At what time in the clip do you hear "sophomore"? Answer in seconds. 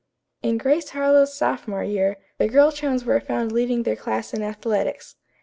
1.35-1.83